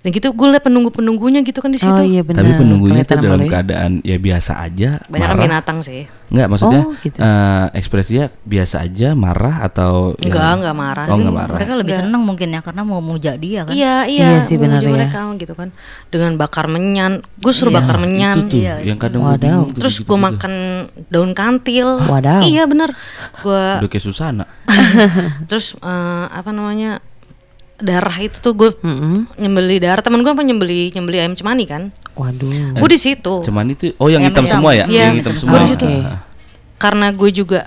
[0.00, 2.40] dan gitu gue liat penunggu-penunggunya gitu kan di situ Oh iya benar.
[2.40, 3.52] Tapi penunggunya tuh Kelihatan dalam malu ya.
[3.52, 4.88] keadaan ya biasa aja.
[5.02, 5.44] banyak kan marah.
[5.44, 7.18] binatang sih Enggak maksudnya Oh, gitu.
[7.18, 11.56] eh, ekspresinya biasa aja marah atau yang- enggak enggak marah Oh sih enggak marah.
[11.58, 13.74] mereka lebih senang mungkin ya karena mau muja dia kan.
[13.74, 14.88] Iya Iya iya, sih, benar ya.
[14.88, 15.68] mereka gitu kan
[16.08, 19.42] dengan bakar menyan, gue suruh bakar menyan, Itu tuh Iya, yang kadang gue Wadaw.
[19.42, 20.08] bingung tuh terus gitu-gitu.
[20.08, 20.52] gue makan
[21.06, 22.40] daun kantil, Wadaw.
[22.42, 22.94] iya bener,
[23.36, 24.48] gue udah kayak Susana.
[25.44, 27.04] terus eh, apa namanya
[27.80, 29.26] darah itu tuh gue Mm-mm.
[29.34, 32.76] nyembeli darah temen gue apa nyembeli nyembeli ayam cemani kan, Waduh.
[32.76, 34.84] gue di situ Cuman itu oh yang Yang hitam semua ya?
[34.84, 35.58] Iya, Yang hitam semua.
[35.58, 35.86] di situ.
[36.00, 36.20] Ah.
[36.76, 37.60] karena gue juga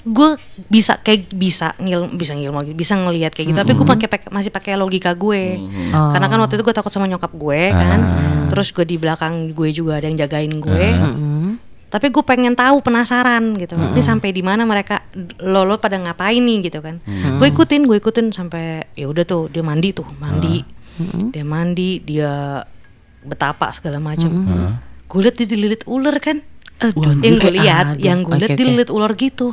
[0.00, 0.28] gue
[0.66, 4.72] bisa kayak bisa ngil bisa ngilmu bisa ngelihat kayak gitu tapi gue pakai masih pakai
[4.74, 6.08] logika gue Oh.
[6.08, 8.00] karena kan waktu itu gue takut sama nyokap gue kan
[8.48, 11.69] terus gue di belakang gue juga ada yang jagain gue Mm.
[11.90, 13.74] Tapi gue pengen tahu penasaran gitu.
[13.74, 15.02] Ini sampai di mana mereka
[15.42, 17.02] lo lo pada ngapain nih gitu kan.
[17.42, 20.62] Gue ikutin gue ikutin sampai ya udah tuh dia mandi tuh mandi.
[21.34, 22.62] Dia mandi dia
[23.26, 24.30] betapa segala macam
[25.10, 26.38] gue liat dia dililit ular kan.
[26.80, 27.58] Aduh, yang gue aduh.
[27.60, 28.60] lihat yang gue lihat oke.
[28.62, 29.52] dililit ular gitu.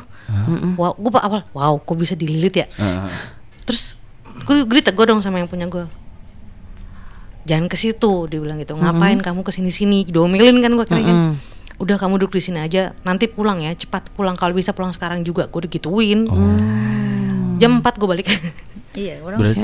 [0.77, 2.69] Wow gue awal wow kok bisa dililit ya?
[2.77, 3.09] Ah.
[3.65, 3.97] terus
[4.45, 5.89] gue, gue ditegur dong sama yang punya gue
[7.49, 8.77] jangan ke situ dia bilang gitu.
[8.77, 11.17] Ngapain kamu ke sini diomelin kan gue kira kan
[11.77, 14.33] udah kamu duduk di sini aja nanti pulang ya cepat pulang.
[14.33, 15.45] Kalau bisa pulang sekarang juga.
[15.45, 16.25] Gue digituin.
[17.57, 18.29] Jam 4 gue balik.
[18.97, 19.61] Iya, orang Berarti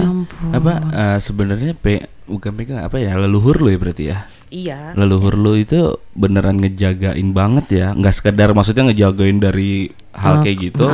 [0.54, 4.30] apa eh, sebenarnya pe bukan pegang apa ya leluhur lo ya berarti ya.
[4.54, 4.94] iya.
[4.94, 10.86] Leluhur lo itu beneran ngejagain banget ya, nggak sekedar maksudnya ngejagain dari hal kayak gitu,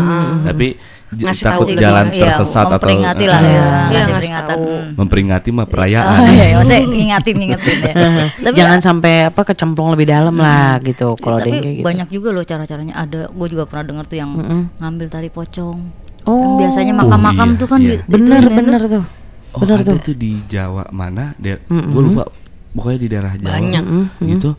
[0.47, 0.79] tapi j-
[1.11, 4.47] Ngasih takut tahu jalan Iya, tersesat atau memperingati eh, lah ya, Iya, ngasih peringatan.
[4.47, 4.65] tahu.
[4.69, 4.87] Hmm.
[4.95, 6.09] memperingati mah perayaan.
[6.15, 7.93] Oh iya, iya, maksudnya ngingatin ngingetin ya.
[8.43, 11.83] tapi Jangan sampai apa kecemplung lebih dalam lah gitu kalau ada tapi gitu.
[11.83, 12.93] banyak juga loh cara-caranya.
[12.95, 14.31] Ada, gue juga pernah dengar tuh yang
[14.75, 15.77] ngambil tali pocong.
[16.23, 16.35] Oh.
[16.35, 17.89] Yang biasanya Oh, makam-makam iya, tuh kan iya.
[17.89, 18.89] di- Bener bener tuh.
[18.91, 19.03] tuh.
[19.49, 19.99] Oh, Bener ada tuh.
[20.03, 21.33] tuh di Jawa mana?
[21.35, 22.29] Gue lupa.
[22.69, 23.49] Pokoknya di daerah Jawa.
[23.51, 23.83] Banyak.
[24.21, 24.49] Gitu.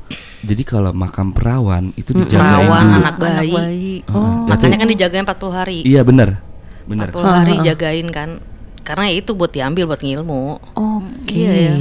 [0.43, 2.99] Jadi kalau makam perawan itu dijagain perawan dulu.
[2.99, 3.55] anak bayi,
[4.01, 4.19] Heeh, Oh.
[4.19, 6.29] ya tuh- makanya kan dijagain 40 hari Iya bener,
[6.85, 7.09] bener.
[7.09, 8.29] 40 hari jagain kan
[8.81, 10.43] karena itu buat diambil buat ngilmu
[10.75, 11.37] Oke.
[11.37, 11.73] Iya, iya.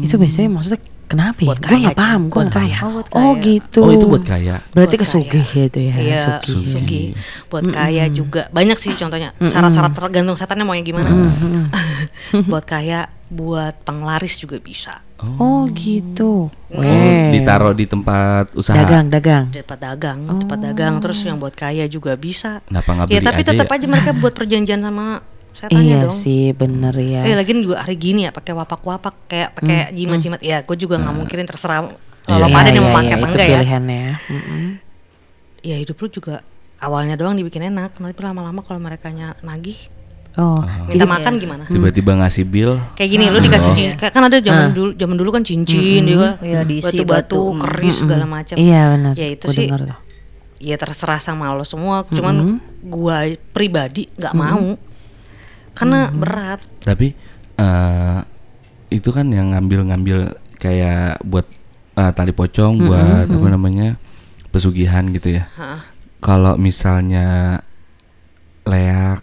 [0.00, 1.48] Itu biasanya maksudnya kenapa ya?
[1.50, 2.22] Buat kaya, paham.
[2.26, 2.78] Gue Buat kaya.
[2.80, 3.44] Oh, buat Oh kaya.
[3.44, 3.78] gitu.
[3.78, 4.54] Oh itu buat kaya.
[4.70, 5.94] Berarti Buat kesugih ya itu ya.
[5.94, 6.64] Iya, Sugih.
[6.64, 7.02] sugi.
[7.46, 9.36] Buat kaya juga banyak sih contohnya.
[9.36, 11.10] Syarat-syarat tergantung setannya mau yang gimana.
[12.50, 15.02] buat kaya, buat penglaris juga bisa.
[15.36, 16.48] Oh gitu.
[16.68, 17.30] Oh, Weh.
[17.32, 18.74] ditaruh di tempat usaha.
[18.74, 19.44] dagang dagang.
[19.48, 20.94] Cepat dagang, cepat dagang.
[20.98, 22.58] Terus yang buat kaya juga bisa.
[22.64, 23.74] Kenapa Ya beli tapi aja tetap ya?
[23.74, 26.16] aja mereka buat perjanjian sama setannya Iya dong.
[26.16, 27.22] sih bener ya.
[27.22, 30.40] Eh lagi juga hari gini ya pakai wapak-wapak kayak pakai jimat-jimat.
[30.40, 32.32] Ya, gue juga nggak mungkirin terserah Iya.
[32.32, 33.52] kalau pada Iya, yang mau iya, pakai iya, apa itu enggak ya.
[33.54, 34.06] pilihannya.
[34.26, 34.62] Mm-mm.
[35.60, 36.34] Ya hidup lu juga
[36.76, 39.08] awalnya doang dibikin enak, nanti lama-lama kalau mereka
[39.40, 39.76] nagih
[40.34, 40.58] Oh,
[40.90, 41.62] minta makan gimana?
[41.70, 42.74] Tiba-tiba ngasih bill.
[42.98, 46.34] Kayak gini lu dikasih cincin, kayak kan ada zaman dulu zaman dulu kan cincin juga,
[46.42, 47.60] Iya, diisi batu-batu, batu.
[47.62, 48.58] keris segala macam.
[48.58, 49.14] iya benar.
[49.14, 49.70] Ya itu sih,
[50.58, 52.02] ya terserah sama lo semua.
[52.10, 54.74] Cuman gua pribadi nggak mau,
[55.72, 56.58] karena berat.
[56.82, 57.14] Tapi
[57.54, 58.18] eh
[58.90, 61.46] itu kan yang ngambil-ngambil kayak buat
[61.94, 63.98] eh, tali pocong buat apa namanya
[64.50, 65.46] pesugihan gitu ya.
[66.18, 67.58] Kalau misalnya
[68.64, 69.20] leak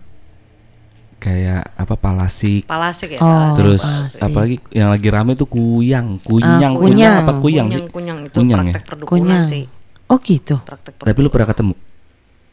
[1.21, 3.19] kayak apa palasik Palasik ya.
[3.19, 3.29] Oh.
[3.29, 4.21] palasik, terus palasik.
[4.23, 6.73] apalagi yang lagi rame tuh kuyang kunyang kunyang.
[6.75, 8.65] kunyang apa kuyang sih kunyang, kunyang itu Kunyang ya?
[8.67, 9.43] praktek perdukunan Kunyang.
[9.45, 9.63] sih.
[10.07, 10.55] Oh gitu.
[10.59, 11.73] Praktek tapi lu pernah ketemu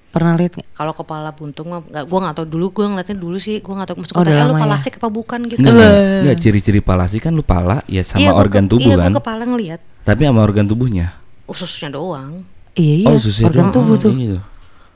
[0.08, 0.68] Pernah lihat nggak?
[0.72, 2.66] Kalau kepala buntung mah nggak, gua nggak tahu dulu.
[2.70, 4.62] Gua ngeliatnya dulu sih, gua nggak tahu maksud Oh, tanya lu lama ya?
[4.64, 5.60] palasik apa bukan gitu.
[5.60, 9.10] Enggak, enggak, ciri-ciri palasik kan lu pala ya sama Iya, organ ke- tubuh iya, kan
[9.10, 11.12] gua kepala ngeliat tapi sama organ tubuhnya
[11.44, 12.40] ususnya doang.
[12.72, 13.06] Iya iya.
[13.06, 14.12] oh organ tubuh tuh.
[14.14, 14.40] gitu.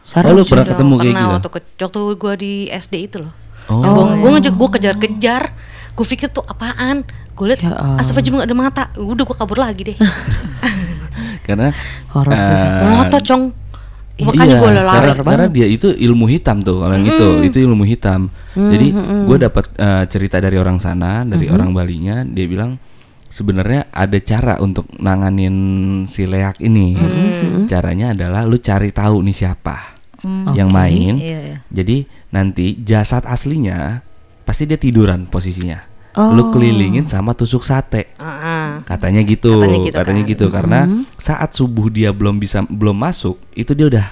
[0.01, 0.73] Saraf oh lu pernah Doang.
[0.75, 3.33] ketemu kayak Pernah gitu waktu, ke, waktu gua di SD itu loh.
[3.69, 5.43] Oh gua ngejek, gua kejar-kejar.
[5.93, 7.05] Gua pikir tuh apaan?
[7.37, 8.01] Gua liat Ya Allah.
[8.01, 8.85] astagfirullah nggak ada mata.
[8.97, 9.97] Udah gua kabur lagi deh.
[11.47, 11.75] karena
[12.13, 12.55] Horor sih.
[12.55, 13.45] eh, Melotot cong.
[14.23, 14.87] Makanya iya, gua lari.
[14.87, 18.87] karena, karena dia itu ilmu hitam tuh kalau yang itu itu ilmu hitam jadi
[19.27, 22.77] gue dapat eh, cerita dari orang sana dari orang Balinya dia bilang
[23.27, 25.57] sebenarnya ada cara untuk nanganin
[26.07, 26.95] si leak ini
[27.67, 29.92] caranya adalah lu cari tahu nih siapa
[30.53, 31.57] yang main Iya, iya.
[31.69, 31.97] jadi
[32.29, 34.01] nanti jasad aslinya
[34.43, 36.29] pasti dia tiduran posisinya Oh.
[36.29, 38.69] lu kelilingin sama tusuk sate Ah, ah.
[38.85, 40.29] katanya gitu Katanya gitu katanya kan.
[40.29, 40.79] gitu karena
[41.17, 44.07] saat subuh dia belum bisa belum masuk itu dia udah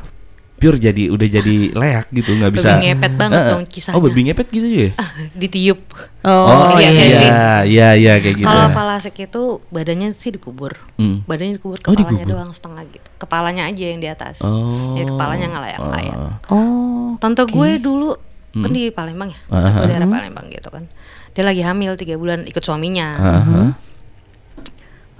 [0.60, 3.48] pure jadi udah jadi leak gitu nggak bisa Babi ngepet banget eh.
[3.48, 3.96] dong kisahnya.
[3.96, 4.88] oh babi ngepet gitu ya
[5.32, 5.80] Ditiup.
[6.20, 7.30] Oh, iya, iya iya sih.
[7.72, 9.42] iya iya kayak gitu Kalau palasik itu
[9.72, 10.76] badannya sih dikubur.
[11.00, 11.24] Hmm.
[11.24, 12.28] Badannya dikubur, Oh, kepalanya dikubur.
[12.36, 13.08] doang setengah gitu.
[13.16, 14.44] Kepalanya aja yang di atas.
[14.44, 15.00] Oh.
[15.00, 16.16] Ya, kepalanya nggak layak-layak.
[16.52, 17.16] Oh.
[17.16, 18.12] Tante gue dulu
[18.52, 20.84] kan di Palembang ya, Ah, Tante gue daerah Palembang gitu kan.
[21.32, 23.08] Dia lagi hamil tiga bulan ikut suaminya.
[23.16, 23.60] Aha.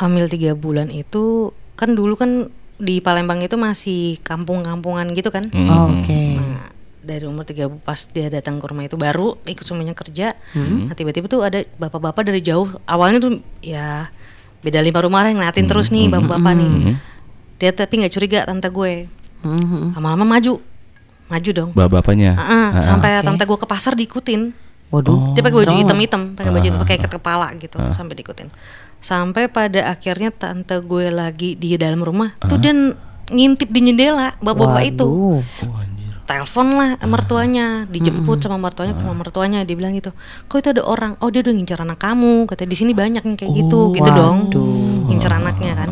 [0.01, 5.47] Hamil tiga bulan itu kan dulu kan di Palembang itu masih kampung-kampungan gitu kan.
[5.49, 5.69] Hmm.
[5.69, 6.37] Oh, Oke.
[6.37, 10.37] Nah, dari umur tiga bu- pas dia datang ke rumah itu baru ikut suaminya kerja.
[10.53, 10.89] Hmm.
[10.89, 12.69] Nah tiba-tiba tuh ada bapak-bapak dari jauh.
[12.85, 14.09] Awalnya tuh ya
[14.61, 16.71] beda lima rumah lah yang ngeliatin terus nih bapak-bapak nih.
[17.57, 19.09] Dia tapi nggak curiga tante gue.
[19.97, 20.61] Lama-lama maju,
[21.27, 21.71] maju dong.
[21.73, 24.53] bapaknya Ah, ah, sampai tante gue ke pasar diikutin.
[24.91, 25.33] Waduh.
[25.33, 28.51] Dia pakai baju hitam-hitam, pakai baju pakai ikat kepala gitu sampai diikutin.
[29.01, 32.77] Sampai pada akhirnya tante gue lagi di dalam rumah, tuh dia
[33.33, 35.09] ngintip di jendela bapak-bapak itu.
[35.09, 35.41] Oh
[36.31, 40.15] Telepon lah mertuanya, dijemput sama mertuanya ke rumah mertuanya, dia bilang gitu.
[40.47, 41.19] Kok itu ada orang?
[41.19, 42.47] Oh, dia udah ngincar anak kamu.
[42.47, 44.47] Kata di sini banyak yang kayak gitu, gitu dong.
[45.11, 45.91] Ngincar anaknya kan.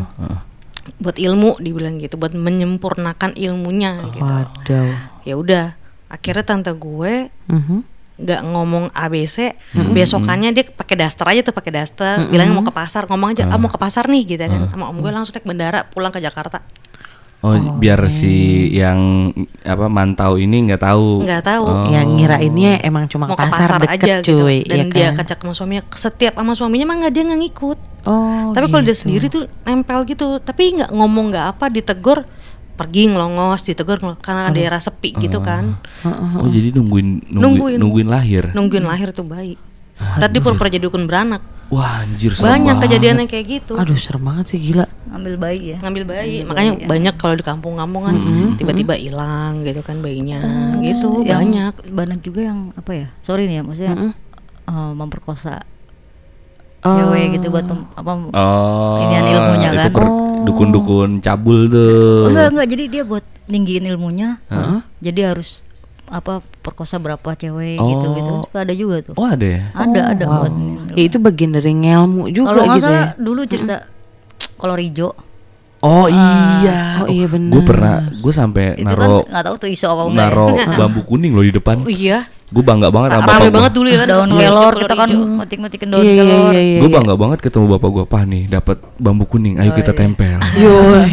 [0.95, 4.23] Buat ilmu dibilang gitu, buat menyempurnakan ilmunya gitu.
[4.23, 4.95] Waduh.
[5.27, 5.65] Ya udah,
[6.07, 7.98] akhirnya tante gue Mhm.
[8.19, 9.55] Nggak ngomong ABC
[9.95, 13.55] besokannya dia pakai daster aja tuh pakai daster bilangnya mau ke pasar ngomong aja ah
[13.55, 16.59] mau ke pasar nih gitu kan sama om gue langsung naik bandara pulang ke Jakarta.
[17.39, 19.31] Oh, biar si yang
[19.63, 21.23] apa mantau ini nggak tahu.
[21.23, 21.63] nggak tahu.
[21.71, 21.87] Oh.
[21.87, 25.07] Yang ngirainnya emang cuma mau ke pasar, pasar deket aja cuy, gitu dan ya dia
[25.15, 25.23] kan?
[25.23, 27.79] kacak sama suaminya setiap sama suaminya mah nggak dia nggak ngikut.
[28.03, 29.01] Oh, tapi kalau dia gitu.
[29.07, 32.27] sendiri tuh nempel gitu tapi nggak ngomong nggak apa ditegur
[32.79, 35.75] pergi ngelongos ditegur karena daerah sepi gitu kan
[36.33, 37.77] Oh, jadi nungguin nungguin, Nungguin.
[37.77, 38.43] nungguin lahir.
[38.49, 39.59] nungguin lahir tuh bayi
[40.15, 42.83] tadi pura-pura jadi dukun beranak Wah, anjir serem banyak banget.
[42.89, 44.89] kejadiannya kayak gitu Aduh, serem banget sih gila.
[45.05, 45.77] Ngambil bayi ya.
[45.77, 48.15] ngambil bayi makanya banyak kalau di kampung-kampung kan
[48.55, 50.39] tiba-tiba hilang gitu kan bayinya
[50.79, 53.07] gitu Yang banyak banyak juga yang apa ya?
[53.21, 54.15] Sorry nih ya, maksudnya
[54.65, 55.61] eh, memperkosa
[56.79, 56.87] Oh.
[56.89, 59.91] cewek gitu buat pem- apa Oh, Inian ilmunya itu kan.
[59.91, 62.27] per- dukun-dukun cabul tuh.
[62.27, 64.37] Oh, enggak enggak jadi dia buat ninggiin ilmunya.
[64.99, 65.63] Jadi harus
[66.09, 68.31] apa perkosa berapa cewek gitu gitu.
[68.33, 68.41] Oh.
[68.41, 69.13] Suka ada juga tuh.
[69.13, 69.63] Oh, ada ya?
[69.77, 70.35] Ada ada Wow.
[70.41, 70.53] buat
[70.97, 73.21] Ya itu bagian dari ngelmu juga Kalau nggak gitu salah ya.
[73.21, 73.75] dulu cerita
[74.57, 75.13] kolor hijau
[75.79, 76.99] Oh iya.
[76.99, 77.49] Oh, iya bener.
[77.49, 80.11] Gue pernah, gue sampai itu naro kan tahu tuh isu apa enggak.
[80.11, 80.23] ya.
[80.25, 80.47] naro
[80.79, 81.79] bambu kuning loh di depan.
[81.79, 83.77] oh iya Gue bangga banget sama bapak banget gua.
[83.77, 86.49] dulu ya kan Daun Iya, kelor kolor kita kan metik-metikin daun Iya, iya, kelor.
[86.49, 86.79] iya, iya.
[86.79, 89.55] Gue bangga banget ketemu bapak gue Pah nih dapat bambu kuning.
[89.55, 90.41] Ayo kita tempel.
[90.57, 91.09] Yoi.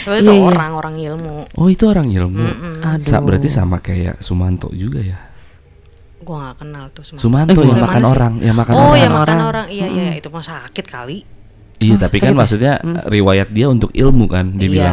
[0.00, 2.46] Coba itu orang-orang ilmu Oh itu orang ilmu.
[2.80, 3.02] Aduh.
[3.02, 5.18] Sa- berarti sama kayak Sumanto juga ya.
[6.20, 8.10] gua nggak kenal tuh semua Sumanto Eh, yang makan sih?
[8.10, 8.94] orang, yang makan oh orang.
[8.94, 9.40] ya makan orang.
[9.48, 11.24] orang iya iya itu mah sakit kali
[11.78, 14.92] Iya tapi kan maksudnya riwayat dia untuk ilmu kan dia iya.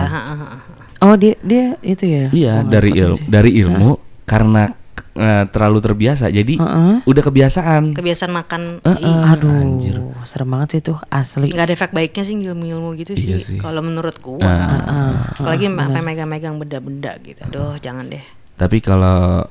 [0.97, 2.25] Oh, dia dia itu ya.
[2.29, 3.25] Iya Oh, dari ilmu sih.
[3.25, 3.89] dari ilmu
[4.23, 4.73] karena
[5.13, 6.95] eh, terlalu terbiasa jadi Heeh.
[7.03, 7.83] udah kebiasaan.
[7.93, 9.21] kebiasaan makan Heeh.
[9.27, 9.95] Aduh, Anjir.
[10.23, 11.47] serem banget sih tuh asli.
[11.47, 13.59] nggak ada efek baiknya sih ilmu-ilmu gitu Iya sih, sih.
[13.59, 15.13] kalau menurut gua Heeh.
[15.37, 18.23] apalagi sampai megang-megang benda-benda gitu aduh jangan deh
[18.55, 19.45] Tapi kalau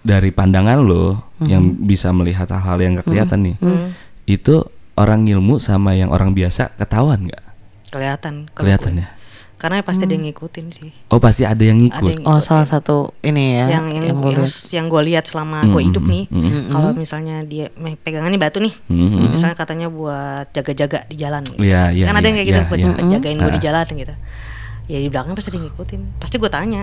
[0.00, 3.56] dari pandangan lo yang bisa melihat hal-hal yang gak kelihatan nih,
[4.26, 7.42] itu orang ilmu sama yang orang biasa ketahuan nggak?
[7.86, 9.08] kelihatan Kelihatan ya.
[9.54, 12.10] karena pasti ada yang ngikutin sih Oh pasti ada yang ada ngikut.
[12.12, 12.42] yang Oh, ngikutin.
[12.44, 13.70] salah satu ini ya.
[13.70, 14.50] yang yang yang yang, gua lihat.
[14.68, 16.24] yang gue lihat selama gue hidup nih
[16.68, 19.30] kalau misalnya dia me- pegangan nih batu nih Mhm.
[19.30, 21.58] misalnya katanya buat jaga-jaga di jalan gitu.
[21.60, 22.86] Iya, iya, kan ada iya, yang kayak gitu iya, buat iya.
[22.88, 24.14] buat jagain gue di jalan gitu
[24.84, 26.82] ya di belakang pasti ada yang ngikutin pasti gue tanya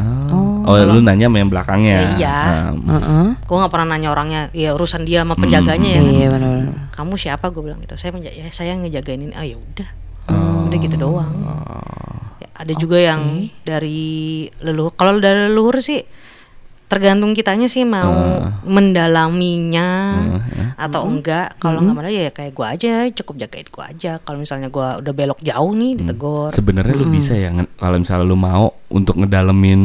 [0.00, 1.96] Oh, oh, lu nanya sama yang belakangnya.
[2.16, 2.38] Iya.
[2.70, 3.26] Um, Heeh.
[3.38, 4.42] gue nggak pernah nanya orangnya.
[4.52, 6.00] Ya urusan dia sama penjaganya ya.
[6.00, 6.50] kan Iya benar.
[6.92, 7.50] kamu siapa?
[7.50, 7.94] Gue bilang gitu.
[7.96, 9.34] Saya menja- ya saya ngejagain ini.
[9.34, 9.88] Ah ya udah.
[10.30, 10.68] Oh.
[10.70, 11.34] udah gitu doang.
[12.38, 16.02] Ya, ada juga yang dari leluhur kalau dari leluhur sih
[16.90, 20.18] tergantung kitanya sih mau mendalaminya
[20.74, 21.54] atau enggak.
[21.62, 24.18] Kalau nggak mau ya kayak gua aja cukup jagain gua aja.
[24.18, 26.50] Kalau misalnya gua udah belok jauh nih ditegur.
[26.50, 29.82] Sebenarnya lu bisa ya kalau misalnya lu mau untuk ngedalemin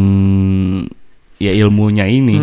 [1.36, 2.39] ya ilmunya ini,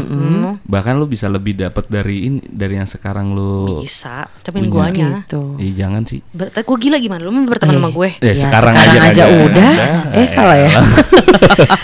[0.62, 3.80] bahkan lu bisa lebih dapat dari ini dari yang sekarang lu.
[3.80, 5.24] bisa tapi guanya.
[5.24, 5.56] Gitu.
[5.56, 6.20] Ih, jangan sih.
[6.28, 7.24] Ber- gua gila gimana?
[7.24, 8.08] Lu mau berteman sama gue?
[8.20, 9.70] Ya, Ya, sekarang, sekarang aja, aja udah.
[10.12, 10.70] Eh, salah ya?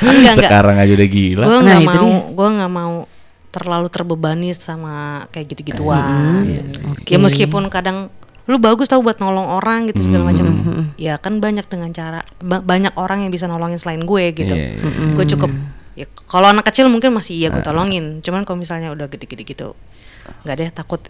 [0.04, 0.48] enggak enggak.
[0.48, 1.44] Sekarang aja udah gila.
[1.44, 2.94] gue Nah, nggak itu mau gue nggak mau
[3.48, 6.44] terlalu terbebani sama kayak gitu-gituan.
[6.44, 6.62] Iya
[7.08, 8.12] ya meskipun kadang
[8.44, 10.44] lu bagus tau buat nolong orang gitu segala macam.
[10.48, 14.52] Hmm, ya kan banyak dengan cara ba- banyak orang yang bisa nolongin selain gue gitu.
[14.52, 15.12] Iya, iya.
[15.12, 15.52] gue cukup
[15.98, 18.22] ya kalau anak kecil mungkin masih iya gue tolongin.
[18.22, 19.74] Cuman kalau misalnya udah gede-gede gitu
[20.44, 21.00] nggak deh takut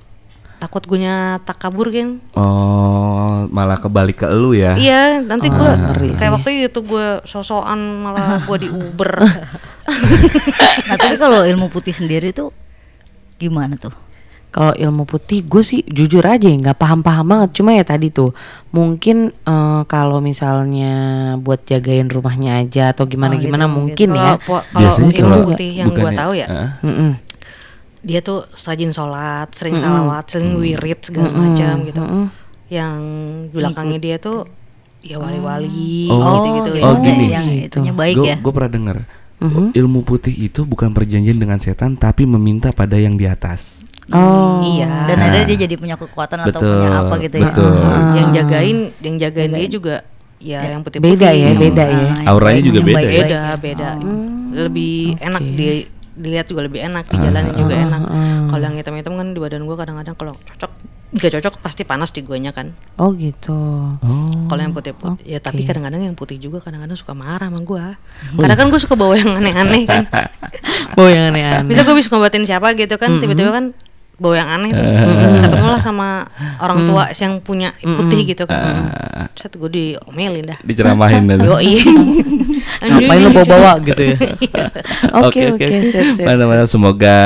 [0.58, 0.98] takut gue
[1.42, 4.74] tak kabur kan Oh, malah kebalik ke lu ya.
[4.74, 9.12] iya nanti gue ngeri kayak waktu itu gue sosokan malah gue di Uber.
[9.22, 12.50] Nah, tapi kalau ilmu putih sendiri tuh
[13.38, 13.94] gimana tuh?
[14.48, 17.50] Kalau ilmu putih gue sih jujur aja ya, nggak paham-paham banget.
[17.54, 18.32] Cuma ya tadi tuh
[18.68, 20.92] mungkin eh, kalau misalnya
[21.36, 24.34] buat jagain rumahnya aja atau gimana-gimana mungkin ya.
[24.34, 26.68] Kalau po- kalau Biasanya ilmu kalau putih yang gue tahu ya Ah.
[26.80, 27.12] Mm-mm.
[27.98, 32.00] dia tuh rajin sholat, sering salawat, sering wirid segala macam gitu.
[32.68, 33.00] Yang
[33.50, 34.48] belakangnya dia tuh
[34.98, 36.40] ya wali-wali Oh.
[36.40, 36.84] gitu-gitu ya.
[36.84, 37.26] Oh, gini.
[37.28, 37.78] yang Gitu.
[37.78, 38.36] itunya baik ya.
[38.36, 38.98] Gue pernah dengar
[39.72, 43.86] ilmu putih itu bukan perjanjian dengan setan, tapi meminta pada yang di atas.
[44.08, 44.64] Oh.
[44.64, 44.88] Iya.
[45.06, 47.44] Dan ada dia jadi punya kekuatan atau Betul, punya apa gitu ya.
[47.44, 47.72] betul.
[48.14, 49.94] Yang jagain, yang jagain dia juga
[50.38, 51.12] ya yang putih-putih.
[51.12, 52.00] Beda ya, beda ya.
[52.16, 53.20] Nah, Auranya yang juga baik- beda yang ya?
[53.20, 53.88] baik-baik Beda, beda.
[54.58, 55.66] Lebih enak di
[56.18, 58.02] dilihat juga lebih enak, dijalanin juga enak.
[58.48, 60.72] Kalau yang hitam-hitam kan di badan gua kadang-kadang kalau cocok
[61.08, 63.56] Gak cocok pasti panas di guanya kan Oh gitu.
[64.44, 67.96] Kalau yang putih putih ya tapi kadang-kadang yang putih juga kadang-kadang suka marah sama gua.
[68.36, 70.04] Karena kan gue suka bawa yang aneh-aneh kan.
[71.00, 71.64] Oh yang aneh-aneh.
[71.64, 73.72] Bisa gue bisa ngobatin siapa gitu kan, tiba-tiba kan
[74.18, 74.82] bawa yang aneh tuh.
[75.40, 76.08] Ketemu lah sama
[76.58, 78.90] orang tua yang punya putih gitu kan.
[79.32, 80.58] Set gue diomelin dah.
[80.60, 81.36] Diceramahin dah.
[81.40, 81.46] tuh.
[81.54, 81.78] Yoi.
[82.78, 84.16] Ngapain lu bawa-bawa gitu ya?
[85.18, 85.78] Oke oke oke.
[86.20, 87.18] Mana-mana semoga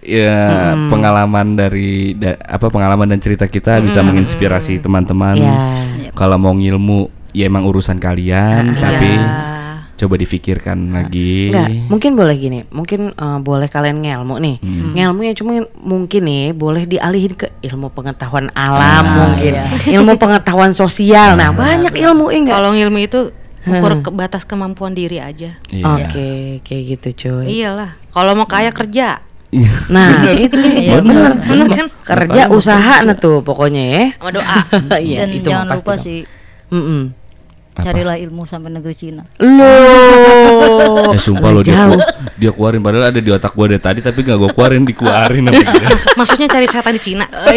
[0.00, 5.36] ya pengalaman dari da- apa pengalaman dan cerita kita bisa menginspirasi teman-teman.
[5.36, 5.54] Ya.
[6.12, 9.59] Kalau mau ngilmu ya emang urusan kalian, tapi Iya.
[10.00, 11.52] Coba difikirkan lagi.
[11.52, 14.56] Enggak, mungkin boleh gini, mungkin eh, boleh kalian ngelmu nih.
[14.64, 14.92] Hmm.
[14.96, 19.52] Ngelmu yang cuma mungkin nih boleh dialihin ke ilmu pengetahuan alam Ah, mungkin.
[20.00, 21.36] Ilmu pengetahuan sosial.
[21.36, 22.56] Nah, banyak ilmu enggak?
[22.56, 23.20] Kalau ilmu itu
[23.60, 25.60] ukur ke batas kemampuan diri aja.
[25.68, 25.84] Iya.
[25.84, 26.30] Oke,
[26.64, 27.60] kayak gitu cuy.
[27.60, 28.00] Iyalah.
[28.08, 29.20] Kalau mau kaya kerja.
[29.90, 30.78] Nah, itu dia.
[30.78, 31.86] Iya, bener, Bener kan?
[32.06, 34.04] Kerja usaha nah tuh pokoknya ya.
[34.14, 34.58] Sama doa.
[35.02, 36.22] Iya, Dan itu jangan lupa sih.
[37.82, 39.22] Carilah ilmu sampai negeri Cina.
[39.38, 41.10] Loh.
[41.16, 41.90] Eh sumpah lo dia,
[42.36, 45.42] dia keluarin padahal ada di otak gua dari tadi tapi nggak gua keluarin dikeluarin.
[45.50, 47.26] Maksud- maksudnya cari setan di Cina.
[47.26, 47.50] Loh,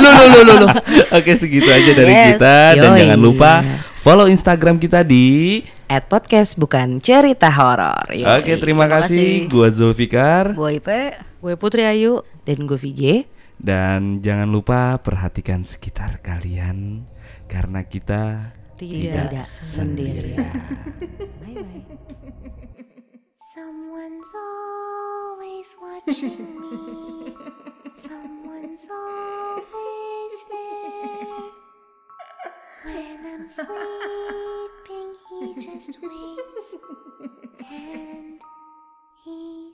[0.00, 0.70] loh, loh, loh, loh.
[1.12, 3.00] Oke segitu aja dari Yes, kita dan yoi.
[3.04, 3.50] jangan lupa
[3.94, 8.08] follow Instagram kita di At podcast bukan cerita horor.
[8.08, 9.52] Oke terima, terima kasih kasih.
[9.52, 11.12] gua Zulfikar Gua Ipe.
[11.38, 12.24] Gue Putri Ayu.
[12.44, 13.28] Dan gue VJ.
[13.54, 17.04] dan jangan lupa perhatikan sekitar kalian
[17.46, 19.30] karena kita Tidak.
[19.30, 20.50] Tidak sendirian.
[21.40, 21.84] Bye bye.
[23.54, 27.30] Someone's always watching me.
[28.02, 31.54] Someone's always there.
[32.82, 36.66] When I'm sleeping, he just waits.
[37.70, 38.42] And
[39.22, 39.70] he